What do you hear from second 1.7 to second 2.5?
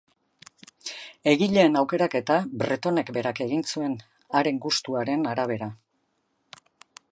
aukeraketa